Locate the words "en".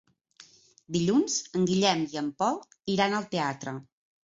1.59-1.69, 2.23-2.33